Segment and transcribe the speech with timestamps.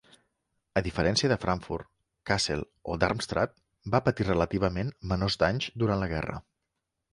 [0.79, 1.87] A diferència de Frankfurt,
[2.31, 3.55] Kassel o Darmstadt
[3.97, 6.43] va patir relativament menors danys durant la guerra.